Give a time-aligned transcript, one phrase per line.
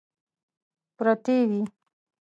[0.97, 1.61] پرتې وې.